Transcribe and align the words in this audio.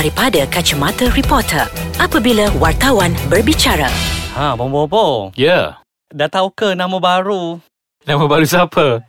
daripada 0.00 0.48
kacamata 0.48 1.12
reporter 1.12 1.68
apabila 2.00 2.48
wartawan 2.56 3.12
berbicara. 3.28 3.84
Ha, 4.32 4.56
Bong 4.56 4.72
Bong 4.72 4.88
Bong. 4.88 5.28
Ya. 5.36 5.76
Dah 6.08 6.24
tahu 6.24 6.48
ke 6.56 6.72
nama 6.72 6.96
baru? 6.96 7.60
Nama 8.08 8.24
baru 8.24 8.44
siapa? 8.48 9.04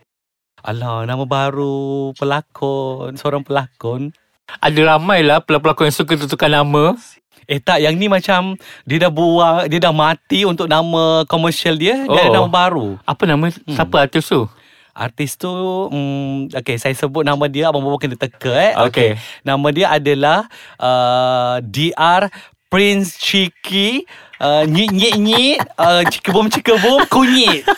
Alah, 0.60 1.08
nama 1.08 1.24
baru 1.24 2.12
pelakon. 2.20 3.16
Seorang 3.16 3.40
pelakon. 3.40 4.12
Ada 4.60 5.00
ramai 5.00 5.24
lah 5.24 5.40
pelakon 5.40 5.88
yang 5.88 5.96
suka 5.96 6.20
tukar 6.20 6.52
nama. 6.52 7.00
Eh 7.48 7.64
tak, 7.64 7.80
yang 7.80 7.96
ni 7.96 8.12
macam 8.12 8.60
dia 8.84 9.00
dah 9.00 9.12
buang, 9.16 9.72
dia 9.72 9.80
dah 9.80 9.96
mati 9.96 10.44
untuk 10.44 10.68
nama 10.68 11.24
komersial 11.24 11.80
dia. 11.80 12.04
Dia 12.04 12.28
ada 12.28 12.36
Oh. 12.36 12.36
nama 12.44 12.50
baru. 12.52 13.00
Apa 13.08 13.24
nama? 13.24 13.48
Hmm. 13.48 13.80
Siapa 13.80 13.96
artis 13.96 14.28
tu? 14.28 14.44
Artis 14.92 15.40
tu, 15.40 15.48
hmm, 15.48 16.52
okay, 16.52 16.76
saya 16.76 16.92
sebut 16.96 17.24
nama 17.24 17.48
dia, 17.48 17.72
Abang 17.72 17.84
Bobo 17.84 17.96
kena 17.96 18.20
teka 18.20 18.52
eh. 18.52 18.74
Okey. 18.76 19.16
Nama 19.48 19.68
dia 19.72 19.88
adalah 19.92 20.40
uh, 20.76 21.64
DR 21.64 22.28
Prince 22.72 23.20
Chiki 23.20 24.08
uh, 24.40 24.64
Nyit 24.64 24.96
Nyit 24.96 25.16
Nyit 25.20 25.60
uh, 25.76 26.08
Cikebum 26.08 26.48
Cikebum 26.48 27.04
Kunyit 27.12 27.68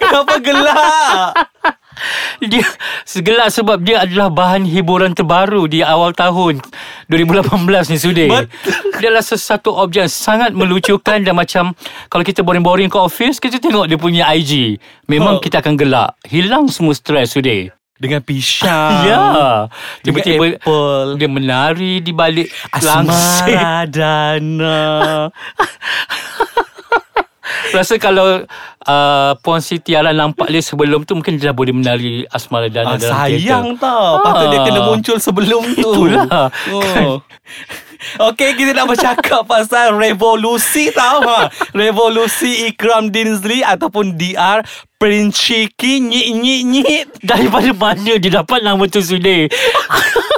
Kenapa 0.00 0.36
gelak? 0.44 1.32
Dia 2.52 2.64
segelak 3.02 3.48
sebab 3.48 3.80
dia 3.80 4.04
adalah 4.04 4.28
bahan 4.28 4.64
hiburan 4.64 5.12
terbaru 5.12 5.64
di 5.64 5.80
awal 5.80 6.12
tahun 6.12 6.60
2018 7.08 7.48
ni 7.88 7.96
Sudir. 7.96 8.28
Betul. 8.28 8.72
Dia 9.00 9.08
adalah 9.08 9.24
sesuatu 9.24 9.72
objek 9.72 10.04
yang 10.04 10.12
sangat 10.12 10.50
melucukan 10.52 11.16
dan 11.18 11.32
macam 11.32 11.72
kalau 12.06 12.20
kita 12.20 12.40
boring-boring 12.40 12.86
ke 12.86 12.96
office, 12.96 13.38
kita 13.38 13.56
tengok 13.56 13.86
dia 13.86 13.96
punya 13.96 14.22
IG. 14.30 14.76
Memang 15.06 15.38
Oh. 15.38 15.40
kita 15.40 15.58
akan 15.58 15.74
gelak. 15.74 16.12
Hilang 16.28 16.68
semua 16.68 16.92
stres 16.92 17.32
Sudir. 17.32 17.72
Dengan 17.96 18.20
pisang 18.20 19.00
Ya. 19.08 19.64
Tiba-tiba 20.04 20.60
apple 20.60 21.16
dia 21.16 21.28
menari 21.32 22.04
di 22.04 22.12
balik 22.12 22.52
langsir. 22.76 23.56
Asmara 23.56 23.88
Dana 23.88 24.84
Rasa 27.72 27.96
kalau 27.96 28.44
uh, 28.86 29.32
Puan 29.38 29.58
Siti 29.58 29.92
Alan 29.92 30.14
nampak 30.14 30.46
dia 30.46 30.58
sebelum 30.60 31.02
tu 31.02 31.12
mungkin 31.12 31.34
dia 31.34 31.50
dah 31.50 31.54
boleh 31.54 31.70
menari 31.70 32.10
Asmara 32.26 32.66
Dana 32.66 32.94
ah, 32.94 32.96
dalam 32.96 33.12
Sayang 33.12 33.66
teater. 33.74 33.82
tau 33.82 34.10
Patut 34.20 34.46
dia 34.46 34.56
Ah. 34.56 34.64
kena 34.64 34.80
muncul 34.82 35.16
sebelum 35.18 35.62
tu 35.74 35.90
Itulah. 35.92 36.48
oh. 36.72 37.18
Okey 38.22 38.54
kita 38.54 38.70
nak 38.72 38.86
bercakap 38.88 39.42
pasal 39.44 39.92
revolusi 39.92 40.92
tau 40.92 41.22
ha. 41.22 41.48
Revolusi 41.72 42.68
Ikram 42.68 43.08
Dinsley 43.08 43.60
Ataupun 43.60 44.14
DR 44.14 44.60
Prince 44.94 45.34
Chiki 45.34 45.98
Nyit 45.98 46.28
nyit 46.30 46.60
nyit 46.62 47.06
Daripada 47.20 47.72
mana 47.72 48.12
dia 48.14 48.30
dapat 48.34 48.60
nama 48.60 48.84
tu 48.84 49.00
Sudir? 49.00 49.48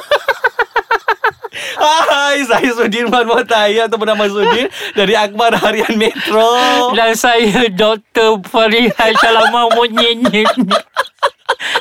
Hai 1.79 2.43
saya 2.43 2.71
Sudirman 2.75 3.23
Muhtaya 3.25 3.87
Ataupun 3.87 4.11
nama 4.11 4.27
Sudir 4.27 4.67
Dari 4.93 5.15
Akhbar 5.15 5.55
Harian 5.55 5.95
Metro 5.95 6.91
Dan 6.93 7.15
saya 7.15 7.71
Dr. 7.71 8.43
Farihan 8.43 9.15
Salam 9.23 9.55
Mahmud 9.55 9.95
Nyenyet 9.95 10.51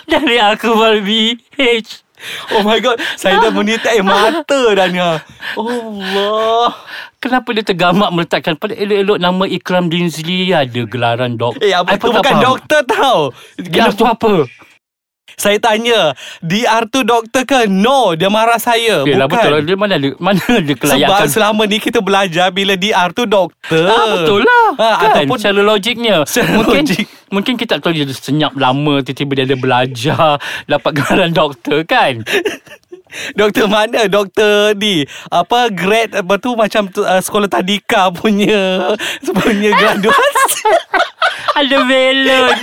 Dari 0.05 0.37
Akbar 0.37 1.01
BH 1.01 2.05
Oh 2.53 2.65
my 2.65 2.77
god 2.77 2.97
Saya 3.13 3.37
dah 3.37 3.53
menitik 3.53 3.89
air 3.89 4.01
mata 4.01 4.61
dah 4.73 4.87
ni 4.89 4.97
ha. 4.97 5.21
Allah 5.53 6.69
Kenapa 7.17 7.49
dia 7.53 7.65
tergamak 7.65 8.09
meletakkan 8.09 8.53
Pada 8.57 8.73
elok-elok 8.73 9.17
nama 9.17 9.43
Ikram 9.45 9.89
Dinsley 9.89 10.49
Ada 10.49 10.85
gelaran 10.85 11.37
dok 11.37 11.57
Eh 11.61 11.73
apa 11.73 11.93
I 11.93 11.97
tu 11.97 12.09
pun 12.09 12.17
tak 12.17 12.21
bukan 12.21 12.33
faham. 12.33 12.45
doktor 12.45 12.81
tau 12.85 13.19
tu 13.93 14.05
apa? 14.05 14.33
Saya 15.35 15.59
tanya 15.59 16.15
DR 16.39 16.87
tu 16.87 17.03
doktor 17.03 17.43
ke? 17.43 17.67
No 17.67 18.15
Dia 18.15 18.31
marah 18.31 18.55
saya. 18.55 19.03
Okay 19.03 19.13
lah 19.13 19.27
Bukan 19.27 19.37
betul 19.37 19.51
lah. 19.51 19.61
Dia 19.61 19.75
mana 19.75 19.93
ada 19.99 20.09
Mana 20.17 20.39
ada 20.39 20.63
Sebab 20.63 20.79
kelayakan? 20.79 21.27
selama 21.27 21.61
ni 21.67 21.77
kita 21.77 21.99
belajar 21.99 22.47
Bila 22.49 22.73
DR 22.79 23.11
tu 23.11 23.27
doktor. 23.27 23.85
Ah, 23.91 24.05
betul 24.15 24.41
lah. 24.41 24.67
Ha, 24.79 24.87
kan? 24.95 25.11
Ataupun 25.11 25.37
Secara 25.37 25.61
logiknya. 25.61 26.15
Secara 26.23 26.57
Mungkin 26.57 26.83
logik. 26.87 27.05
Mungkin 27.27 27.53
kita 27.59 27.75
tak 27.75 27.79
tahu 27.83 27.91
Dia 27.91 28.07
senyap 28.07 28.55
lama 28.55 29.03
Tiba-tiba 29.03 29.31
dia 29.35 29.45
ada 29.45 29.57
belajar 29.59 30.29
Dapat 30.71 30.91
gelaran 30.95 31.31
doktor 31.35 31.83
kan? 31.83 32.23
Doktor 33.35 33.67
mana? 33.67 34.07
Doktor 34.07 34.75
ni 34.75 35.03
Apa 35.27 35.67
grade 35.69 36.17
Apa 36.17 36.39
tu 36.39 36.55
Macam 36.55 36.87
tu, 36.87 37.03
uh, 37.03 37.19
sekolah 37.19 37.51
tadika 37.51 38.09
punya 38.09 38.95
Punya 39.43 39.69
graduasi 39.75 40.71
Ada 41.59 41.77
belon 41.83 42.57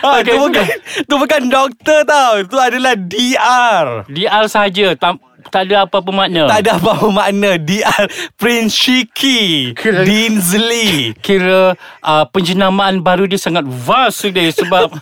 ha, 0.00 0.08
Okay, 0.18 0.32
tu, 0.32 0.40
bukan, 0.40 0.64
tu 1.04 1.14
bukan 1.16 1.42
doktor 1.46 1.98
tau. 2.04 2.34
Tu 2.42 2.56
adalah 2.56 2.94
DR 2.94 3.84
DR 4.06 4.44
saja 4.46 4.94
tam- 4.94 5.20
Tak 5.48 5.64
ada 5.64 5.86
apa-apa 5.86 6.10
makna. 6.10 6.46
Tak 6.46 6.60
ada 6.60 6.72
apa-apa 6.76 7.08
makna. 7.08 7.50
DR 7.56 8.04
Prince 8.34 8.74
Shiki 8.74 9.72
Kira- 9.72 10.02
Dinsley. 10.02 11.12
Kira 11.24 11.72
uh, 12.00 12.24
penjenamaan 12.26 12.98
baru 12.98 13.24
dia 13.24 13.38
sangat 13.38 13.62
vast 13.64 14.26
dia 14.26 14.50
sebab 14.50 14.90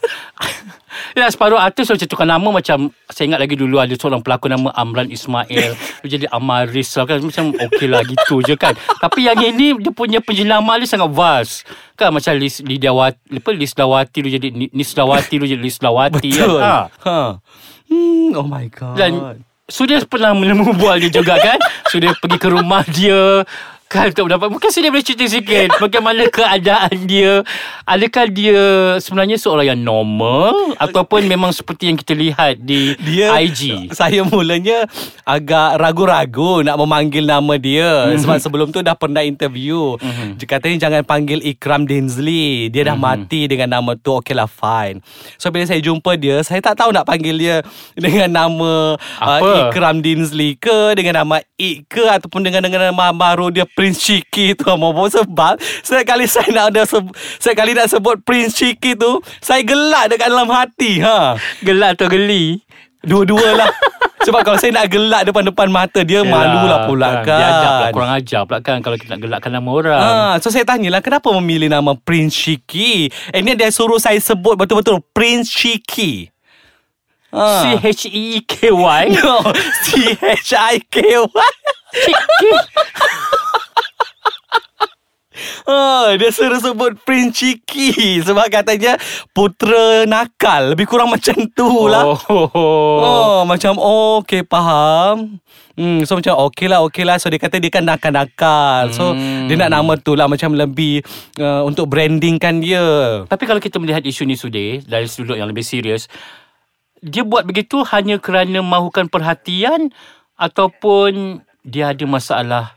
Ya, 1.13 1.29
separuh 1.29 1.61
artis 1.61 1.85
macam 1.87 2.09
tukar 2.09 2.25
nama 2.25 2.49
macam 2.49 2.89
saya 3.07 3.29
ingat 3.29 3.37
lagi 3.39 3.53
dulu 3.53 3.77
ada 3.77 3.93
seorang 3.93 4.25
pelakon 4.25 4.49
nama 4.49 4.73
Amran 4.73 5.13
Ismail. 5.13 5.77
Dia 6.01 6.09
jadi 6.09 6.25
Amaris 6.27 6.89
lah 6.91 7.05
kan. 7.05 7.21
Macam 7.21 7.53
okey 7.53 7.85
lah 7.85 8.01
gitu 8.01 8.41
je 8.41 8.57
kan. 8.57 8.73
Tapi 8.97 9.29
yang 9.29 9.37
ini 9.37 9.77
dia 9.77 9.93
punya 9.93 10.25
penjenamaan 10.25 10.81
dia 10.81 10.89
sangat 10.89 11.13
vast. 11.13 11.69
Kan 11.95 12.17
macam 12.17 12.33
Lis 12.35 12.65
Lidawati 12.65 13.29
apa 13.37 13.51
Lis 13.53 13.73
Dawati 13.73 14.19
dia 14.25 14.41
jadi 14.41 14.49
Ni- 14.51 14.73
Nis 14.73 14.89
Dawati 14.91 15.37
dia 15.37 15.49
jadi 15.51 15.61
Lis 15.61 15.77
Dawati 15.77 16.33
Betul. 16.33 16.57
Kan? 16.57 16.65
ha. 16.65 16.77
ha. 17.03 17.21
Hmm, 17.87 18.31
Oh 18.33 18.47
my 18.47 18.65
god. 18.67 18.97
Dan 18.97 19.13
Sudah 19.67 19.99
pernah 20.07 20.31
menemubual 20.31 21.03
dia 21.03 21.11
juga 21.11 21.35
kan? 21.43 21.59
Sudah 21.91 22.15
pergi 22.23 22.39
ke 22.39 22.49
rumah 22.55 22.87
dia 22.87 23.43
Kan 23.87 24.11
untuk 24.11 24.27
mendapat 24.27 24.49
Mungkin 24.51 24.71
Sudah 24.71 24.91
boleh 24.91 25.07
cerita 25.07 25.25
sikit 25.27 25.69
Bagaimana 25.79 26.27
keadaan 26.27 27.07
dia 27.07 27.47
Adakah 27.87 28.27
dia 28.31 28.63
Sebenarnya 28.99 29.39
seorang 29.39 29.75
yang 29.75 29.81
normal 29.81 30.75
Ataupun 30.77 31.27
memang 31.31 31.55
seperti 31.55 31.91
yang 31.91 31.99
kita 31.99 32.13
lihat 32.15 32.59
Di 32.59 32.99
dia 32.99 33.31
IG 33.39 33.95
Saya 33.99 34.27
mulanya 34.27 34.87
agak 35.27 35.83
ragu-ragu 35.83 36.63
nak 36.63 36.79
memanggil 36.79 37.27
nama 37.27 37.59
dia 37.59 38.07
mm-hmm. 38.07 38.23
sebab 38.23 38.37
sebelum 38.39 38.69
tu 38.71 38.79
dah 38.79 38.95
pernah 38.95 39.27
interview. 39.27 39.99
Mm-hmm. 39.99 40.31
Dia 40.39 40.47
katanya 40.47 40.77
jangan 40.87 41.03
panggil 41.03 41.43
Ikram 41.43 41.83
Dinsley. 41.83 42.71
Dia 42.71 42.87
dah 42.87 42.95
mm-hmm. 42.95 43.27
mati 43.27 43.51
dengan 43.51 43.75
nama 43.75 43.99
tu. 43.99 44.15
Okay 44.23 44.39
lah 44.39 44.47
fine. 44.47 45.03
So 45.35 45.51
bila 45.51 45.67
saya 45.67 45.83
jumpa 45.83 46.15
dia, 46.15 46.47
saya 46.47 46.63
tak 46.63 46.79
tahu 46.79 46.95
nak 46.95 47.11
panggil 47.11 47.35
dia 47.35 47.57
dengan 47.99 48.31
nama 48.31 48.95
uh, 48.99 49.39
Apa? 49.39 49.75
Ikram 49.75 49.99
Dinsley 49.99 50.55
ke 50.55 50.95
dengan 50.95 51.27
nama 51.27 51.43
Ik 51.59 51.91
ke 51.91 52.07
ataupun 52.07 52.47
dengan 52.47 52.63
dengan 52.63 52.95
nama 52.95 53.11
baru 53.11 53.51
dia 53.51 53.67
Prince 53.77 54.01
Chiki 54.01 54.57
tu 54.57 54.65
apa 54.73 54.89
sebab 55.13 55.55
setiap 55.85 56.17
kali 56.17 56.25
saya 56.25 56.49
nak 56.49 56.67
ada 56.73 56.83
seb- 56.83 57.13
setiap 57.37 57.61
kali 57.61 57.77
nak 57.77 57.93
sebut 57.93 58.17
Prince 58.25 58.57
Chiki 58.57 58.97
tu 58.97 59.21
saya 59.39 59.61
gelak 59.61 60.09
dekat 60.11 60.33
dalam 60.33 60.49
hati 60.49 61.05
ha. 61.05 61.37
Gelak 61.61 62.01
atau 62.01 62.09
geli 62.09 62.65
Dua-dua 63.05 63.55
lah 63.55 63.71
Sebab 64.27 64.43
kalau 64.43 64.59
saya 64.59 64.75
nak 64.75 64.91
gelak 64.91 65.29
depan-depan 65.29 65.69
mata 65.71 66.03
dia 66.03 66.27
Malu 66.27 66.67
lah 66.67 66.89
pula 66.89 67.23
kan, 67.23 67.39
Dia 67.39 67.47
ajab 67.47 67.71
lah 67.71 67.91
Kurang 67.95 68.11
ajar 68.11 68.41
pula 68.43 68.59
kan 68.59 68.79
Kalau 68.81 68.97
kita 68.99 69.15
nak 69.15 69.23
gelakkan 69.23 69.53
nama 69.53 69.69
orang 69.71 70.01
Ah, 70.01 70.35
so 70.41 70.51
saya 70.51 70.67
tanyalah 70.67 70.99
kenapa 70.99 71.31
memilih 71.39 71.71
nama 71.71 71.95
Prince 71.95 72.35
Shiki? 72.35 73.13
Eh 73.31 73.41
ni 73.45 73.55
dia 73.55 73.71
suruh 73.71 74.01
saya 74.01 74.19
sebut 74.19 74.59
betul-betul 74.59 74.99
Prince 75.15 75.53
Shiki. 75.53 76.33
Ah. 77.31 77.63
C-H-E-E-K-Y 77.63 79.03
No, 79.21 79.45
C 79.85 80.17
H 80.17 80.51
Oh, 85.67 86.15
dia 86.15 86.31
suruh 86.31 86.63
sebut 86.63 86.95
Prince 87.03 87.43
Chiki 87.43 88.23
sebab 88.23 88.47
katanya 88.47 88.95
putera 89.35 90.07
nakal. 90.07 90.79
Lebih 90.79 90.87
kurang 90.87 91.11
macam 91.15 91.35
tu 91.51 91.91
lah. 91.91 92.07
oh. 92.07 92.49
Oh, 93.03 93.39
macam 93.43 93.75
oh, 93.75 94.23
okay 94.23 94.47
faham. 94.47 95.43
Hmm, 95.77 96.07
so 96.07 96.17
macam 96.17 96.39
okay 96.41 96.71
lah, 96.71 96.87
okay 96.87 97.03
lah. 97.03 97.19
So 97.19 97.29
dia 97.29 97.43
kata 97.43 97.59
dia 97.59 97.69
kan 97.69 97.83
nakal-nakal. 97.83 98.95
So 98.95 99.11
Hmm. 99.11 99.51
dia 99.51 99.59
nak 99.59 99.75
nama 99.75 99.93
tu 99.99 100.15
lah 100.15 100.31
macam 100.31 100.55
lebih 100.55 101.03
uh, 101.37 101.67
untuk 101.67 101.91
brandingkan 101.91 102.63
dia. 102.63 103.27
Tapi 103.27 103.45
kalau 103.45 103.59
kita 103.59 103.83
melihat 103.83 104.07
isu 104.07 104.23
ni 104.23 104.39
sudah 104.39 104.81
dari 104.87 105.11
sudut 105.11 105.35
yang 105.35 105.51
lebih 105.51 105.67
serius, 105.67 106.07
dia 107.03 107.27
buat 107.27 107.43
begitu 107.43 107.83
hanya 107.91 108.23
kerana 108.23 108.63
mahukan 108.63 109.11
perhatian 109.11 109.91
ataupun 110.37 111.43
dia 111.67 111.91
ada 111.91 112.05
masalah 112.07 112.76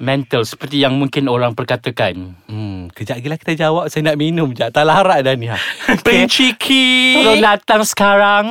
mental 0.00 0.46
seperti 0.48 0.80
yang 0.80 0.96
mungkin 0.96 1.28
orang 1.28 1.52
perkatakan. 1.52 2.38
Hmm, 2.48 2.88
kejap 2.94 3.20
lagi 3.20 3.28
lah 3.28 3.38
kita 3.40 3.52
jawab. 3.58 3.92
Saya 3.92 4.12
nak 4.12 4.18
minum 4.20 4.52
je. 4.56 4.64
Tak 4.68 4.84
larat 4.86 5.26
dah 5.26 5.34
ni. 5.36 5.50
Ha. 5.50 5.58
Prince 6.06 6.32
Chiki. 6.32 7.20
Tolong 7.20 7.42
datang 7.42 7.82
sekarang. 7.84 8.44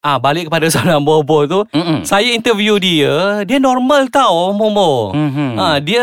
Ah 0.00 0.16
balik 0.16 0.48
kepada 0.48 0.64
soalan 0.72 1.04
Bobo 1.04 1.44
tu, 1.44 1.60
Mm-mm. 1.68 2.02
saya 2.02 2.32
interview 2.32 2.80
dia, 2.80 3.44
dia 3.44 3.60
normal 3.60 4.08
tau 4.08 4.48
Momo. 4.50 5.12
Mhm. 5.12 5.54
Ah 5.54 5.76
dia 5.76 6.00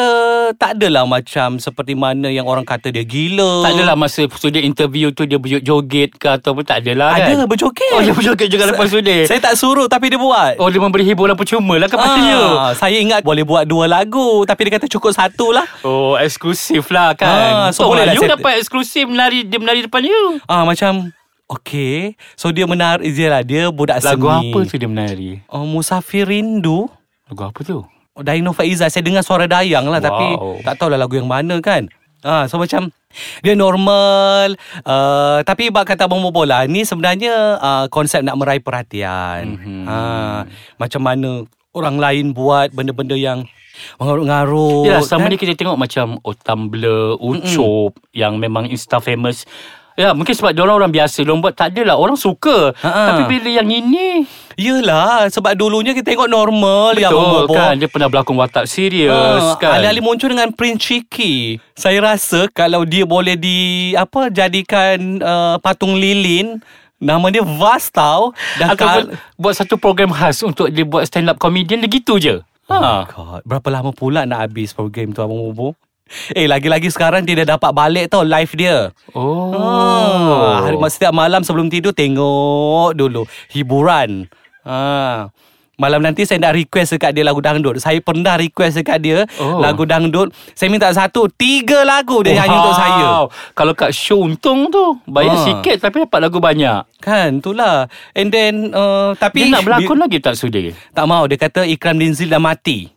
tak 0.54 0.78
adalah 0.78 1.02
macam 1.04 1.58
seperti 1.58 1.92
mana 1.92 2.30
yang 2.30 2.46
orang 2.46 2.62
kata 2.62 2.88
dia 2.88 3.02
gila. 3.02 3.66
Tak 3.66 3.74
adalah 3.74 3.98
masa 3.98 4.30
studio 4.30 4.62
interview 4.62 5.10
tu 5.10 5.26
dia 5.26 5.36
berjoget 5.36 6.14
ke 6.14 6.30
ataupun 6.30 6.62
tak 6.62 6.86
adalah 6.86 7.18
kan? 7.18 7.26
Ada 7.34 7.50
berjoget. 7.50 7.90
Oh, 7.90 8.00
dia 8.00 8.14
berjoget 8.14 8.48
juga 8.48 8.64
lepas 8.68 8.86
studio. 8.86 9.26
Saya 9.26 9.42
tak 9.42 9.58
suruh 9.58 9.86
tapi 9.86 10.08
dia 10.08 10.22
buat. 10.22 10.56
Oh, 10.58 10.70
dia 10.70 10.78
memberi 10.78 11.02
hiburan 11.04 11.34
percuma 11.34 11.76
lah 11.76 11.90
kepada 11.90 12.22
you. 12.22 12.44
Ah, 12.56 12.78
saya 12.78 13.02
ingat 13.02 13.26
boleh 13.26 13.42
buat 13.42 13.66
dua 13.66 13.90
lagu 13.90 14.46
tapi 14.46 14.70
dia 14.70 14.78
kata 14.78 14.86
cukup 14.88 15.10
satu 15.10 15.50
lah. 15.50 15.66
Oh, 15.82 16.14
eksklusif 16.16 16.86
lah 16.90 17.18
Ah, 17.18 17.18
kan. 17.18 17.74
so 17.74 17.82
oh, 17.84 17.92
boleh 17.92 18.04
lah 18.04 18.14
you 18.14 18.22
saya- 18.22 18.38
dapat 18.38 18.62
eksklusif 18.62 19.10
menari 19.10 19.42
dia 19.42 19.58
menari 19.58 19.82
depan 19.82 20.06
you. 20.06 20.38
Ah 20.46 20.62
macam 20.62 21.10
okay. 21.48 22.16
So 22.36 22.52
dia 22.52 22.68
menar 22.68 23.00
dia 23.02 23.28
lah 23.32 23.42
dia 23.44 23.72
budak 23.72 24.04
Lagu 24.04 24.28
seni. 24.28 24.52
apa 24.54 24.60
tu 24.68 24.76
dia 24.78 24.90
menari? 24.90 25.42
Oh, 25.48 25.64
Musafir 25.64 26.28
Rindu. 26.28 26.92
Lagu 27.28 27.44
apa 27.44 27.60
tu? 27.64 27.84
Oh, 28.18 28.24
Dino 28.26 28.50
Faiza 28.50 28.90
Saya 28.90 29.06
dengar 29.06 29.22
suara 29.22 29.46
Dayang 29.46 29.86
lah 29.94 30.02
wow. 30.02 30.08
Tapi 30.10 30.28
tak 30.66 30.74
tahulah 30.82 30.98
lagu 30.98 31.22
yang 31.22 31.30
mana 31.30 31.62
kan 31.62 31.86
Ah, 32.26 32.50
so 32.50 32.58
macam 32.58 32.90
dia 33.46 33.54
normal 33.54 34.58
uh, 34.84 35.40
tapi 35.46 35.70
bak 35.70 35.94
kata 35.94 36.10
Abang 36.10 36.26
Bobola 36.26 36.66
ni 36.66 36.82
sebenarnya 36.82 37.62
uh, 37.62 37.86
konsep 37.94 38.26
nak 38.26 38.42
meraih 38.42 38.62
perhatian. 38.62 39.54
Mhm. 39.54 39.62
Mm-hmm. 39.62 39.84
Ah, 39.86 40.50
macam 40.82 41.02
mana 41.06 41.46
orang 41.78 42.02
lain 42.02 42.26
buat 42.34 42.74
benda-benda 42.74 43.14
yang 43.14 43.46
mengarut-ngarut. 44.02 44.90
Ya, 44.90 44.98
selama 45.06 45.30
kan? 45.30 45.32
ni 45.32 45.38
kita 45.38 45.54
tengok 45.54 45.78
macam 45.78 46.18
oh, 46.26 46.34
Tumblr, 46.34 47.22
Ucop 47.22 48.02
yang 48.18 48.42
memang 48.42 48.66
Insta 48.66 48.98
famous. 48.98 49.46
Ya, 49.98 50.14
mungkin 50.14 50.30
sebab 50.38 50.54
dia 50.54 50.62
orang 50.62 50.94
biasa 50.94 51.26
Diorang 51.26 51.42
buat 51.42 51.58
tak 51.58 51.74
adalah 51.74 51.98
Orang 51.98 52.14
suka 52.14 52.70
Ha-ha. 52.78 53.10
Tapi 53.10 53.26
bila 53.26 53.50
yang 53.50 53.66
ini 53.66 54.30
Yelah 54.54 55.26
sebab 55.34 55.58
dulunya 55.58 55.98
kita 55.98 56.14
tengok 56.14 56.30
normal 56.30 56.94
yang 56.94 57.10
Betul 57.10 57.50
Bobo. 57.50 57.58
kan 57.58 57.74
Dia 57.82 57.90
pernah 57.90 58.06
berlakon 58.06 58.38
watak 58.38 58.70
serius 58.70 59.58
kan 59.58 59.82
Alih-alih 59.82 60.06
muncul 60.06 60.30
dengan 60.30 60.54
Prince 60.54 60.86
Cheeky. 60.86 61.58
Saya 61.74 61.98
rasa 62.14 62.46
kalau 62.54 62.86
dia 62.86 63.10
boleh 63.10 63.34
di 63.34 63.58
apa 63.98 64.30
jadikan 64.30 65.18
uh, 65.18 65.58
patung 65.58 65.98
lilin 65.98 66.62
nama 67.02 67.34
dia 67.34 67.42
Vas 67.42 67.90
tau. 67.90 68.38
Dah 68.62 68.78
Ataupun 68.78 69.18
buat 69.34 69.54
satu 69.58 69.82
program 69.82 70.14
khas 70.14 70.46
Untuk 70.46 70.70
dia 70.70 70.86
buat 70.86 71.10
stand 71.10 71.34
up 71.34 71.42
comedian 71.42 71.82
Dia 71.82 71.90
gitu 71.90 72.22
je 72.22 72.38
Oh 72.68 72.78
ha. 72.78 73.08
God, 73.08 73.42
berapa 73.48 73.68
lama 73.72 73.96
pula 73.96 74.28
nak 74.28 74.46
habis 74.46 74.76
program 74.76 75.10
tu 75.16 75.24
Abang 75.24 75.40
Bobo? 75.40 75.74
Eh 76.32 76.48
lagi-lagi 76.48 76.88
sekarang 76.88 77.24
dia 77.24 77.44
dah 77.44 77.58
dapat 77.58 77.72
balik 77.72 78.06
tau 78.12 78.24
live 78.24 78.54
dia. 78.56 78.78
Oh, 79.12 79.54
Ah, 79.54 80.68
hari 80.68 80.78
setiap 80.90 81.12
malam 81.12 81.44
sebelum 81.44 81.68
tidur 81.68 81.92
tengok 81.92 82.94
dulu 82.94 83.24
hiburan. 83.52 84.28
Ah. 84.64 85.32
Malam 85.78 86.02
nanti 86.02 86.26
saya 86.26 86.42
nak 86.42 86.58
request 86.58 86.98
dekat 86.98 87.14
dia 87.14 87.22
lagu 87.22 87.38
dangdut. 87.38 87.78
Saya 87.78 88.02
pernah 88.02 88.34
request 88.34 88.82
dekat 88.82 88.98
dia 88.98 89.30
Oh. 89.38 89.62
lagu 89.62 89.86
dangdut. 89.86 90.34
Saya 90.58 90.74
minta 90.74 90.90
satu, 90.90 91.30
tiga 91.30 91.86
lagu 91.86 92.26
dia 92.26 92.34
nyanyi 92.34 92.58
untuk 92.58 92.74
saya. 92.74 93.30
Kalau 93.54 93.78
kat 93.78 93.94
show 93.94 94.26
untung 94.26 94.74
tu 94.74 94.98
Ha. 94.98 95.06
Bayar 95.06 95.38
sikit 95.38 95.78
Tapi 95.78 96.02
dapat 96.02 96.18
lagu 96.18 96.42
banyak 96.42 96.82
Kan, 96.98 97.38
itulah. 97.38 97.86
And 98.18 98.34
then 98.34 98.74
uh, 98.74 99.14
tapi 99.22 99.46
Dia 99.46 99.54
nak 99.54 99.70
berlakon 99.70 100.02
lagi 100.02 100.18
tak 100.18 100.34
sudi 100.34 100.74
tak 100.74 101.06
mau 101.06 101.30
dia 101.30 101.38
kata 101.38 101.62
Ikram 101.64 102.02
Dinzil 102.02 102.26
dah 102.26 102.42
mati. 102.42 102.90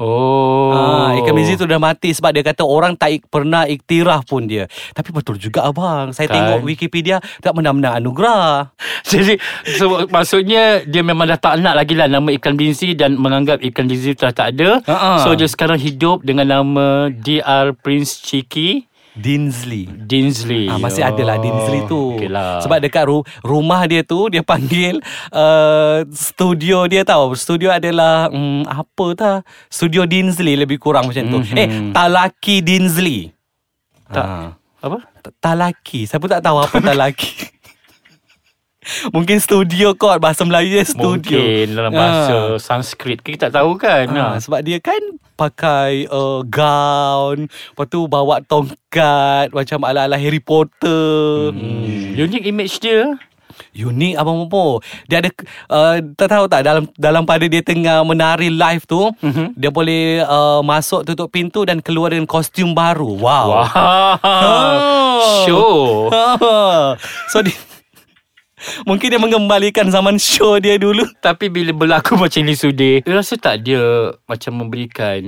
Oh 0.00 0.72
Ah, 0.72 1.12
Ikram 1.12 1.36
Dinzil 1.36 1.60
tu 1.60 1.68
dah 1.68 1.76
mati 1.76 2.10
sebab 2.10 2.32
dia 2.32 2.40
kata 2.40 2.64
orang 2.64 2.96
tak 2.96 3.10
ik, 3.12 3.22
pernah 3.28 3.68
iktiraf 3.68 4.24
pun 4.24 4.48
dia. 4.48 4.64
Tapi 4.96 5.12
betul 5.12 5.36
juga 5.36 5.68
abang. 5.68 6.14
Saya 6.14 6.30
Kan. 6.30 6.40
tengok 6.40 6.64
Wikipedia 6.64 7.20
tak 7.44 7.52
benar-benar 7.52 8.00
anugerah. 8.00 8.72
Jadi 9.10 9.36
so, 9.76 10.08
maksudnya 10.08 10.80
dia 10.86 11.02
memang 11.04 11.28
dah 11.28 11.36
tak 11.36 11.60
nak 11.60 11.76
lagi 11.76 11.92
lah 11.92 12.08
nama 12.08 12.32
Ikan 12.32 12.56
Dinzi 12.56 12.96
dan 12.96 13.20
menganggap 13.20 13.60
Ikan 13.60 13.86
Dinzi 13.86 14.16
tu 14.16 14.24
dah 14.24 14.32
tak 14.32 14.56
ada. 14.56 14.80
Ha-ha. 14.88 15.20
So 15.20 15.36
dia 15.36 15.46
sekarang 15.46 15.76
hidup 15.76 16.24
dengan 16.24 16.48
nama 16.48 17.10
DR 17.10 17.76
Prince 17.76 18.24
Chiki 18.24 18.88
Dinsley. 19.12 19.90
Dinsley. 19.90 20.66
Ah, 20.66 20.76
masih 20.76 21.02
ada 21.02 21.18
lah 21.20 21.36
Dinsley 21.36 21.82
tu 21.84 22.14
Okay 22.14 22.26
lah. 22.26 22.58
Sebab 22.60 22.78
dekat 22.78 23.04
ru- 23.04 23.26
rumah 23.40 23.82
dia 23.84 24.00
tu 24.00 24.26
Dia 24.26 24.40
panggil 24.40 25.02
uh, 25.30 26.06
Studio 26.08 26.86
dia 26.86 27.02
tau 27.02 27.34
Studio 27.34 27.68
adalah 27.68 28.28
um, 28.28 28.62
Apa 28.62 29.06
tah 29.12 29.36
Studio 29.66 30.06
Dinsley 30.06 30.54
Lebih 30.54 30.78
kurang 30.78 31.10
macam 31.10 31.24
tu 31.24 31.38
Mhm. 31.42 31.54
Eh 31.54 31.68
Talaki 31.90 32.62
Dinsley 32.62 33.34
Tak. 34.06 34.22
Ah. 34.22 34.48
Apa? 34.80 34.98
Talaki 35.36 36.08
pun 36.08 36.24
tak 36.26 36.40
tahu 36.40 36.56
apa 36.56 36.76
talaki 36.80 37.50
Mungkin 39.14 39.36
studio 39.38 39.92
kot 39.92 40.18
Bahasa 40.18 40.42
Melayu 40.42 40.72
dia 40.72 40.84
studio 40.84 41.38
Mungkin 41.38 41.66
dalam 41.72 41.92
bahasa 41.92 42.36
Sanskrit 42.56 43.20
kita 43.20 43.48
tak 43.48 43.56
tahu 43.56 43.76
kan. 43.76 44.06
Ah, 44.10 44.18
Ha. 44.30 44.38
sebab 44.38 44.60
dia 44.60 44.78
kan 44.78 45.00
pakai 45.34 46.04
uh, 46.06 46.44
gown, 46.44 47.48
lepas 47.48 47.86
tu 47.86 48.04
bawa 48.04 48.44
tongkat 48.44 49.48
macam 49.50 49.80
ala-ala 49.82 50.14
Harry 50.14 50.38
Potter. 50.38 51.48
Hmm. 51.48 52.12
Unique 52.12 52.44
image 52.44 52.76
dia. 52.78 53.16
Unik 53.70 54.16
abang 54.16 54.44
Popo. 54.44 54.80
Dia 55.04 55.20
ada 55.20 55.30
uh, 55.68 55.96
tak 56.14 56.28
tahu 56.28 56.44
tak 56.44 56.60
dalam 56.60 56.84
dalam 56.94 57.22
pada 57.24 57.44
dia 57.44 57.60
tengah 57.60 58.02
menari 58.02 58.48
live 58.48 58.84
tu, 58.84 59.12
Mhm. 59.20 59.52
dia 59.54 59.68
boleh 59.68 60.20
uh, 60.22 60.60
masuk 60.60 61.04
tutup 61.04 61.28
pintu 61.28 61.64
dan 61.64 61.80
keluar 61.80 62.10
dengan 62.10 62.24
kostum 62.24 62.72
baru. 62.72 63.08
Wow. 63.14 63.46
Wow. 63.50 63.64
Oh. 64.20 65.20
Show. 65.44 66.08
so 67.28 67.40
dia 67.40 67.56
Mungkin 68.88 69.08
dia 69.08 69.18
mengembalikan 69.18 69.86
zaman 69.86 70.16
show 70.16 70.56
dia 70.56 70.76
dulu. 70.76 71.04
Tapi 71.18 71.46
bila 71.46 71.70
berlaku 71.70 72.16
macam 72.20 72.40
ni 72.40 72.52
Sudi 72.52 73.00
Dia 73.00 73.14
rasa 73.14 73.34
tak 73.34 73.62
dia 73.62 73.80
Macam 74.24 74.52
memberikan 74.56 75.20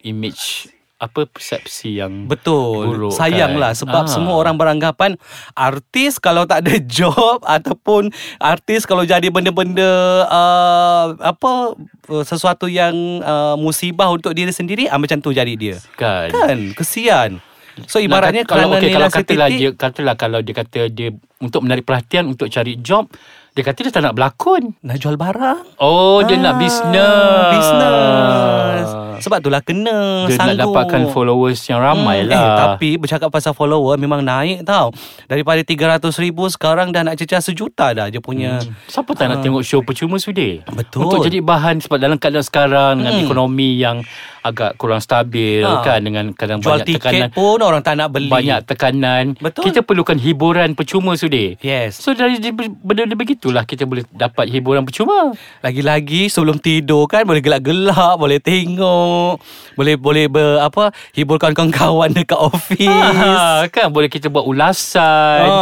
Image 0.00 0.66
Apa 0.96 1.24
persepsi 1.24 1.98
yang 1.98 2.24
Betul 2.24 2.86
Buruk 2.86 3.12
Sayanglah 3.12 3.70
kan? 3.70 3.80
Sebab 3.80 4.02
Ah. 4.02 4.10
semua 4.10 4.34
orang 4.36 4.54
beranggapan 4.54 5.14
Artis 5.52 6.16
kalau 6.16 6.44
tak 6.44 6.62
ada 6.62 6.74
job 6.96 7.42
Ataupun 7.42 8.10
Artis 8.36 8.82
kalau 8.82 9.02
jadi 9.02 9.26
benda-benda 9.28 9.90
uh, 10.26 11.06
Apa 11.20 11.74
Sesuatu 12.22 12.66
yang 12.66 12.94
uh, 13.20 13.54
Musibah 13.54 14.08
untuk 14.08 14.32
diri 14.32 14.50
sendiri 14.50 14.86
ah, 14.86 14.96
Macam 14.96 15.18
tu 15.18 15.30
jadi 15.30 15.52
dia 15.52 15.76
Kan 15.94 16.30
Kan 16.30 16.58
Kesian 16.72 17.38
So 17.86 17.98
ibaratnya 17.98 18.46
kata- 18.46 18.54
kalau 18.54 18.66
kerana 18.68 18.78
okay, 18.78 18.92
kalau 18.92 19.08
katalah 19.08 19.18
setitik 19.50 19.58
dia 19.58 19.70
katalah 19.74 20.14
kalau 20.14 20.38
dia 20.38 20.54
kata 20.54 20.80
dia 20.86 21.10
untuk 21.36 21.60
menarik 21.60 21.82
perhatian 21.82 22.26
untuk 22.26 22.46
cari 22.46 22.78
job 22.78 23.10
dia 23.50 23.62
kata 23.62 23.80
dia 23.80 23.92
tak 23.92 24.02
nak 24.02 24.14
berlakon. 24.14 24.74
Nak 24.80 24.98
jual 24.98 25.14
barang 25.14 25.78
Oh 25.78 26.18
dia 26.20 26.34
nak 26.34 26.54
Ah, 26.54 26.60
bisnes. 26.60 27.52
Bisnes 27.54 28.88
Sebab 29.16 29.38
itulah 29.38 29.62
kena 29.62 30.26
Dia 30.26 30.34
nak 30.34 30.38
sanggup. 30.50 30.74
dapatkan 30.74 31.02
followers 31.08 31.62
yang 31.64 31.78
ramai 31.78 32.18
Hmm, 32.20 32.28
lah. 32.28 32.36
Eh, 32.36 32.50
tapi 32.58 32.88
bercakap 32.96 33.30
pasal 33.30 33.54
follower 33.54 33.94
memang 33.94 34.20
naik 34.20 34.66
tau. 34.66 34.90
Daripada 35.24 35.62
300 35.62 36.02
ribu 36.18 36.44
sekarang 36.46 36.90
dah 36.90 37.02
nak 37.04 37.14
cecah 37.14 37.38
sejuta 37.40 37.94
dah 37.94 38.06
dia 38.06 38.18
punya. 38.18 38.58
Hmm. 38.58 38.74
Siapa 38.84 39.14
tak 39.14 39.30
nak 39.30 39.38
tengok 39.40 39.62
show 39.62 39.80
percuma 39.80 40.18
sudi? 40.18 40.58
Betul. 40.66 41.06
Untuk 41.06 41.22
jadi 41.22 41.38
bahan 41.38 41.78
sebab 41.78 41.96
dalam 41.96 42.18
keadaan 42.18 42.42
sekarang 42.42 42.92
dengan 42.98 43.14
Hmm. 43.14 43.24
ekonomi 43.24 43.78
yang 43.78 44.02
agak 44.42 44.76
kurang 44.76 44.98
stabil 44.98 45.62
Ha. 45.62 45.80
kan 45.80 46.02
dengan 46.02 46.34
kadang 46.34 46.58
Jual 46.58 46.82
banyak 46.82 46.90
tekanan 46.90 47.30
tiket 47.30 47.32
pun 47.32 47.58
orang 47.60 47.80
tak 47.80 47.96
nak 47.96 48.10
beli. 48.10 48.28
banyak 48.28 48.60
tekanan. 48.66 49.24
Betul. 49.38 49.62
Kita 49.64 49.80
perlukan 49.80 50.18
hiburan 50.18 50.74
percuma 50.74 51.16
sudi. 51.34 51.58
Yes. 51.60 51.98
So 51.98 52.14
dari 52.14 52.38
benda-benda 52.54 53.18
begitulah 53.18 53.66
kita 53.66 53.84
boleh 53.84 54.06
dapat 54.14 54.46
hiburan 54.48 54.86
percuma. 54.86 55.34
Lagi-lagi 55.60 56.30
sebelum 56.30 56.62
tidur 56.62 57.10
kan 57.10 57.26
boleh 57.26 57.42
gelak-gelak, 57.42 58.14
boleh 58.16 58.38
tengok, 58.38 59.42
boleh 59.74 59.94
boleh 59.98 60.26
ber, 60.30 60.62
apa 60.62 60.94
hiburkan 61.12 61.52
kawan-kawan 61.52 62.14
dekat 62.14 62.38
office. 62.38 62.86
Ha, 62.86 63.66
kan 63.68 63.90
boleh 63.90 64.06
kita 64.06 64.30
buat 64.30 64.46
ulasan. 64.46 65.46
Ha. 65.50 65.60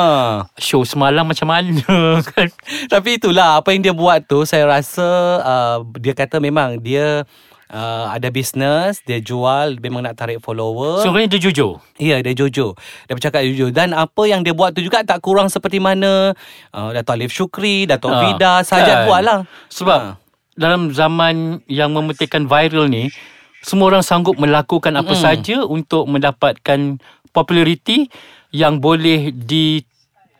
Show 0.60 0.84
semalam 0.84 1.24
macam 1.24 1.48
mana 1.48 2.20
kan. 2.32 2.52
Tapi 2.92 3.16
itulah 3.16 3.64
apa 3.64 3.72
yang 3.72 3.80
dia 3.82 3.94
buat 3.96 4.20
tu 4.28 4.44
saya 4.44 4.68
rasa 4.68 5.08
uh, 5.40 5.76
dia 5.96 6.12
kata 6.12 6.38
memang 6.38 6.76
dia 6.78 7.24
uh, 7.72 8.12
ada 8.12 8.28
bisnes, 8.28 9.00
dia 9.02 9.18
jual 9.18 9.80
memang 9.80 10.04
nak 10.04 10.14
tarik 10.20 10.38
follower. 10.44 11.02
So 11.02 11.10
dia 11.10 11.40
jujur. 11.40 11.80
Ya, 11.96 12.20
dia 12.20 12.36
jujur. 12.36 12.76
Dia 13.08 13.14
bercakap 13.16 13.42
jujur. 13.42 13.72
Dan 13.72 13.96
apa 13.96 14.22
yang 14.28 14.44
dia 14.44 14.52
buat 14.52 14.76
tu 14.76 14.84
juga 14.84 15.02
tak 15.02 15.24
kurang 15.24 15.48
seperti 15.48 15.80
mana 15.80 16.36
uh, 16.76 16.88
Dato' 16.92 17.16
Alif 17.16 17.32
Syukri, 17.32 17.88
Dato' 17.88 18.12
Ha, 18.12 18.20
Vida, 18.22 18.52
Sajat 18.62 18.96
kan? 19.02 19.06
buat 19.08 19.22
lah. 19.24 19.40
Sebab 19.72 20.00
Ha. 20.00 20.10
dalam 20.54 20.92
zaman 20.92 21.64
yang 21.66 21.90
memetikkan 21.96 22.44
viral 22.46 22.86
ni, 22.86 23.08
semua 23.64 23.90
orang 23.94 24.04
sanggup 24.04 24.36
melakukan 24.36 24.92
apa 24.98 25.14
saja 25.16 25.64
untuk 25.64 26.04
mendapatkan 26.10 27.00
populariti 27.32 28.10
yang 28.52 28.82
boleh 28.84 29.32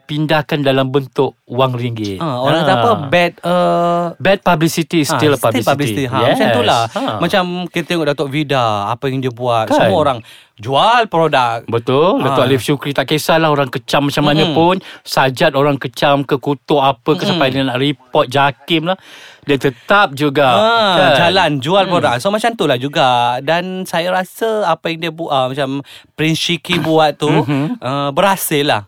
pindahkan 0.05 0.61
dalam 0.61 0.89
bentuk 0.89 1.39
wang 1.45 1.73
ringgit. 1.73 2.17
Ha, 2.17 2.29
orang 2.39 2.59
Ah. 2.59 2.65
kata 2.65 2.73
apa 2.75 2.91
bad 3.07 3.33
uh, 3.41 4.05
Bad 4.15 4.39
publicity 4.41 5.01
is 5.01 5.09
Ah, 5.09 5.17
still 5.17 5.33
a 5.33 5.39
publicity. 5.39 6.05
Ha, 6.05 6.17
Macam 6.29 6.49
tu 6.51 6.63
lah 6.63 6.83
Ha. 6.89 7.17
Macam 7.19 7.43
kita 7.67 7.85
tengok 7.89 8.07
Datuk 8.09 8.29
Vida 8.29 8.61
Apa 8.87 9.07
yang 9.07 9.19
dia 9.19 9.31
buat 9.31 9.67
Kan? 9.67 9.77
Semua 9.79 9.99
orang 9.99 10.19
Jual 10.55 11.07
produk 11.07 11.63
Betul 11.65 12.21
Datuk 12.21 12.39
Ah. 12.39 12.47
Alif 12.47 12.61
Syukri 12.61 12.91
Tak 12.91 13.07
kisahlah 13.07 13.49
orang 13.49 13.69
kecam 13.69 14.09
macam 14.09 14.25
mana 14.25 14.51
pun 14.51 14.77
Sajat 15.03 15.53
orang 15.53 15.77
kecam 15.77 16.23
ke 16.23 16.37
kutuk 16.37 16.79
apa 16.79 17.11
ke 17.13 17.23
Sampai 17.23 17.49
dia 17.49 17.63
nak 17.63 17.77
report 17.77 18.27
Jakim 18.27 18.87
lah 18.87 18.97
Dia 19.43 19.57
tetap 19.57 20.13
juga 20.13 20.49
Ha, 20.49 20.71
kan? 20.95 21.13
jalan 21.21 21.51
jual 21.59 21.85
produk. 21.85 22.15
So 22.17 22.31
macam 22.31 22.53
tu 22.53 22.65
lah 22.65 22.77
juga. 22.77 23.11
Dan 23.39 23.83
saya 23.83 24.13
rasa 24.13 24.63
apa 24.65 24.87
yang 24.87 24.99
dia 25.01 25.11
buat 25.11 25.29
uh, 25.29 25.47
macam 25.49 25.83
Prince 26.13 26.39
Shiki 26.39 26.79
buat 26.79 27.17
tu 27.17 27.27
uh, 27.27 28.11
berhasil 28.11 28.63
lah. 28.63 28.87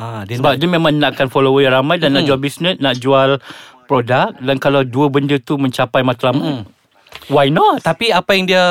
Ah, 0.00 0.24
dia 0.24 0.40
Sebab 0.40 0.56
dia 0.56 0.64
memang 0.64 0.96
nakkan 0.96 1.28
follower 1.28 1.60
yang 1.60 1.76
ramai 1.76 2.00
Dan 2.00 2.16
nak 2.16 2.24
jual 2.24 2.40
bisnes 2.40 2.80
Nak 2.80 2.96
jual 2.96 3.36
produk 3.84 4.32
Dan 4.40 4.56
kalau 4.56 4.80
dua 4.80 5.12
benda 5.12 5.36
tu 5.36 5.60
mencapai 5.60 6.00
matlamat 6.00 6.64
Why 7.30 7.46
not? 7.50 7.82
Tapi 7.82 8.10
apa 8.10 8.34
yang 8.34 8.46
dia 8.46 8.62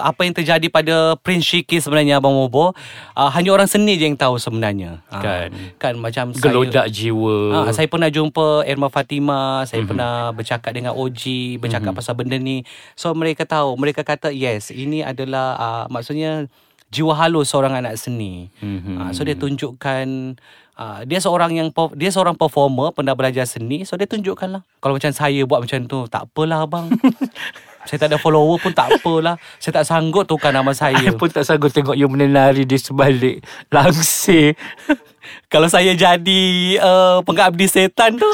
apa 0.00 0.24
yang 0.24 0.32
terjadi 0.32 0.68
pada 0.72 1.16
Prince 1.20 1.48
Shiki 1.48 1.80
sebenarnya 1.80 2.16
Abang 2.16 2.32
Mobo, 2.32 2.72
uh, 3.12 3.30
hanya 3.32 3.52
orang 3.52 3.68
seni 3.68 4.00
je 4.00 4.08
yang 4.08 4.16
tahu 4.16 4.40
sebenarnya. 4.40 5.04
Ah, 5.12 5.20
Kan. 5.20 5.48
kan 5.76 5.94
macam 6.00 6.32
Gelodak 6.32 6.88
saya, 6.88 6.92
jiwa 6.92 7.64
Ah, 7.64 7.72
saya 7.72 7.88
pernah 7.88 8.08
jumpa 8.08 8.64
Irma 8.64 8.88
Fatima, 8.88 9.64
saya 9.68 9.84
Mhm. 9.84 9.88
pernah 9.88 10.12
bercakap 10.32 10.72
dengan 10.72 10.96
OG, 10.96 11.56
bercakap 11.60 11.92
pasal 11.92 12.16
benda 12.16 12.36
ni. 12.36 12.64
So 12.96 13.12
mereka 13.12 13.44
tahu, 13.44 13.76
mereka 13.76 14.00
kata 14.00 14.32
yes, 14.32 14.72
ini 14.72 15.04
adalah 15.04 15.56
uh, 15.56 15.84
maksudnya 15.88 16.48
jiwa 16.88 17.12
halus 17.12 17.52
seorang 17.52 17.76
anak 17.76 18.00
seni. 18.00 18.48
Mhm. 18.64 18.96
Ah, 18.96 19.10
so 19.12 19.24
dia 19.24 19.36
tunjukkan 19.36 20.36
uh, 20.76 21.00
dia 21.08 21.18
seorang 21.18 21.52
yang 21.56 21.68
dia 21.96 22.10
seorang 22.12 22.36
performer, 22.36 22.92
pernah 22.92 23.16
belajar 23.16 23.48
seni, 23.48 23.82
so 23.82 23.96
dia 23.96 24.06
tunjukkan 24.06 24.60
lah. 24.60 24.62
Kalau 24.78 24.94
macam 24.96 25.10
saya 25.10 25.42
buat 25.48 25.64
macam 25.64 25.88
tu, 25.88 26.04
tak 26.06 26.28
apalah 26.30 26.64
abang. 26.64 26.92
saya 27.88 27.98
tak 28.02 28.14
ada 28.14 28.18
follower 28.20 28.60
pun 28.60 28.72
tak 28.76 28.92
apalah. 29.00 29.40
Saya 29.58 29.82
tak 29.82 29.86
sanggup 29.88 30.28
tukar 30.28 30.52
nama 30.52 30.70
saya. 30.76 30.98
Saya 31.06 31.16
pun 31.16 31.28
tak 31.32 31.44
sanggup 31.48 31.70
tengok 31.72 31.96
you 31.96 32.06
menari 32.06 32.68
di 32.68 32.76
sebalik 32.76 33.42
langsir. 33.72 34.54
Kalau 35.50 35.66
saya 35.66 35.90
jadi 35.90 36.42
uh, 36.78 37.18
pengabdi 37.26 37.66
setan 37.66 38.14
tu 38.14 38.30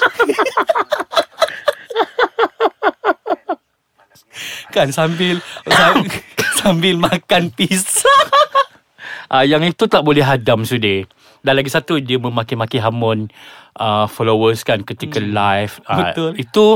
Kan 4.68 4.92
sambil 4.92 5.40
sam- 5.72 6.08
Sambil 6.60 7.00
makan 7.00 7.48
pizza 7.48 8.12
Uh, 9.32 9.48
yang 9.48 9.64
itu 9.64 9.88
tak 9.88 10.04
boleh 10.04 10.20
hadam 10.20 10.60
sudah. 10.60 11.08
Dan 11.42 11.58
lagi 11.58 11.70
satu 11.70 11.98
dia 11.98 12.16
memaki-maki 12.16 12.78
hamun 12.78 13.26
uh, 13.76 14.06
followers 14.06 14.62
kan 14.62 14.82
ketika 14.82 15.18
hmm. 15.18 15.30
live. 15.34 15.74
Uh, 15.84 15.98
Betul. 15.98 16.30
Itu 16.38 16.66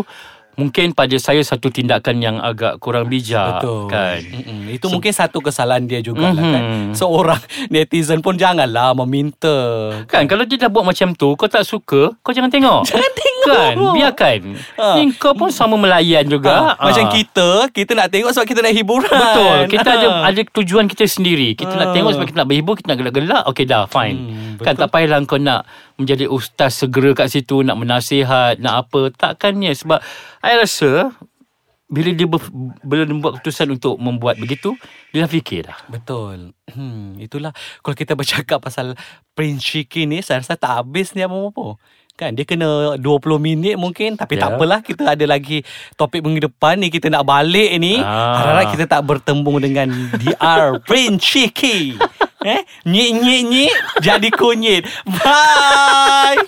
mungkin 0.56 0.96
pada 0.96 1.12
saya 1.20 1.44
satu 1.44 1.68
tindakan 1.68 2.16
yang 2.18 2.36
agak 2.40 2.80
kurang 2.80 3.12
bijak 3.12 3.60
Betul 3.60 3.92
kan. 3.92 4.24
Mm-mm. 4.24 4.72
Itu 4.72 4.88
mungkin 4.88 5.12
satu 5.12 5.44
kesalahan 5.44 5.84
dia 5.84 6.00
juga 6.00 6.32
lah 6.32 6.40
kan 6.40 6.64
Mhm. 6.66 6.92
Seorang 6.96 7.40
netizen 7.68 8.24
pun 8.24 8.40
janganlah 8.40 8.96
meminta 9.04 9.92
Kan 10.08 10.24
kalau 10.24 10.48
dia 10.48 10.56
dah 10.56 10.72
buat 10.72 10.88
macam 10.88 11.12
tu 11.12 11.36
Kau 11.36 11.44
tak 11.44 11.68
suka 11.68 12.16
Kau 12.24 12.32
jangan 12.32 12.48
tengok 12.48 12.88
Jangan 12.88 13.12
tengok. 13.12 13.34
Kan 13.48 13.74
Biarkan 13.96 14.40
Ha. 14.76 14.86
Ni 14.96 15.14
kau 15.14 15.32
pun 15.32 15.48
sama 15.48 15.74
melayan 15.74 16.24
juga 16.24 16.74
Ah, 16.74 16.84
Macam 16.84 17.06
Ah. 17.06 17.10
kita 17.10 17.48
Kita 17.70 17.92
nak 17.92 18.08
tengok 18.08 18.30
sebab 18.30 18.44
kita 18.44 18.60
nak 18.60 18.72
hiburan 18.72 19.08
Betul 19.08 19.58
Kita 19.68 19.88
ada 19.90 20.06
Ah. 20.08 20.22
ada 20.26 20.40
tujuan 20.52 20.84
kita 20.84 21.04
sendiri 21.04 21.52
Kita 21.52 21.70
nak 21.70 21.90
Ah. 21.90 21.94
tengok 21.94 22.10
sebab 22.12 22.26
kita 22.26 22.38
nak 22.38 22.48
berhibur 22.48 22.74
Kita 22.74 22.86
nak 22.88 22.98
gelak-gelak 22.98 23.42
Okay 23.46 23.64
dah 23.64 23.84
fine 23.84 24.18
Hmm, 24.18 24.58
Kan 24.58 24.74
tak 24.74 24.88
payahlah 24.88 25.22
kau 25.22 25.36
nak 25.36 25.64
Menjadi 25.94 26.26
ustaz 26.26 26.76
segera 26.78 27.14
kat 27.14 27.28
situ 27.28 27.60
Nak 27.60 27.76
menasihat 27.76 28.56
Nak 28.56 28.74
apa 28.82 29.08
Takkannya 29.10 29.72
Sebab 29.72 30.00
I 30.40 30.56
rasa 30.56 31.12
Bila 31.86 32.10
dia 32.10 32.24
ber, 32.24 32.40
Belum 32.80 33.18
buat 33.18 33.38
keputusan 33.38 33.70
Untuk 33.70 33.96
membuat 33.96 34.36
begitu 34.36 34.74
Dia 35.10 35.22
dah 35.22 35.30
fikir 35.30 35.60
dah 35.64 35.78
Betul. 35.86 36.52
Hmm, 36.66 37.14
itulah 37.16 37.54
kalau 37.78 37.94
kita 37.94 38.12
bercakap 38.12 38.58
pasal 38.58 38.98
Prince 39.32 39.62
Shiki 39.62 40.02
ni 40.02 40.18
saya 40.18 40.42
rasa 40.42 40.58
tak 40.58 40.82
habis 40.82 41.14
ni 41.14 41.22
apa-apa. 41.22 41.78
Kan 42.16 42.32
dia 42.32 42.42
kena 42.42 42.96
20 42.96 43.04
minit 43.36 43.76
mungkin 43.76 44.16
tapi 44.16 44.34
Ya. 44.34 44.40
tak 44.42 44.56
apalah 44.56 44.80
kita 44.80 45.12
ada 45.12 45.24
lagi 45.24 45.60
topik 45.94 46.24
minggu 46.24 46.48
depan 46.48 46.80
ni 46.80 46.88
kita 46.88 47.06
nak 47.06 47.22
balik 47.22 47.76
ni. 47.76 48.00
Ah. 48.00 48.40
Harap 48.56 48.72
kita 48.72 48.88
tak 48.88 49.04
bertembung 49.04 49.60
dengan 49.60 49.92
DR 50.16 50.80
Prince 50.88 51.20
Shiki. 51.22 51.92
Eh, 52.40 52.60
nyik 52.84 53.10
nyik 53.16 53.42
nyik 53.46 53.74
jadi 54.00 54.28
kunyit. 54.30 54.88
Bye. 55.04 56.40